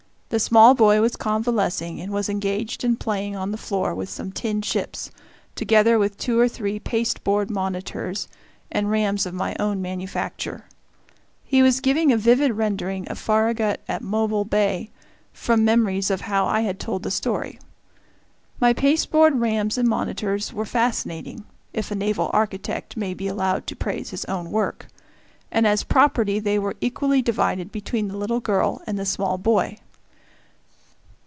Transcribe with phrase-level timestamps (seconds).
[0.33, 4.31] The small boy was convalescing, and was engaged in playing on the floor with some
[4.31, 5.11] tin ships,
[5.55, 8.29] together with two or three pasteboard monitors
[8.71, 10.63] and rams of my own manufacture.
[11.43, 14.89] He was giving a vivid rendering of Farragut at Mobile Bay,
[15.33, 17.59] from memories of how I had told the story.
[18.57, 21.43] My pasteboard rams and monitors were fascinating
[21.73, 24.87] if a naval architect may be allowed to praise his own work
[25.51, 29.77] and as property they were equally divided between the little girl and the small boy.